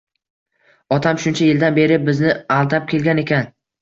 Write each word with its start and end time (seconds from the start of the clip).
Otam 0.95 1.21
shuncha 1.25 1.49
yildan 1.49 1.77
beri 1.77 1.99
bizni 2.09 2.33
aldab 2.57 2.89
kelgan 2.95 3.23
ekan 3.27 3.53